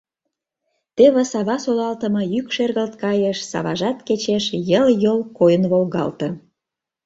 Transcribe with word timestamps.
Теве 0.95 1.23
сава 1.31 1.57
солалтыме 1.63 2.21
йӱк 2.33 2.47
шергылт 2.55 2.93
кайыш, 3.03 3.39
саважат 3.51 3.97
кечеш 4.07 4.45
йыл-йол 4.69 5.19
койын 5.37 5.63
волгалте. 5.71 6.29